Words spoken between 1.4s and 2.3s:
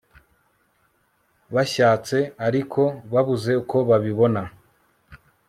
bashyatse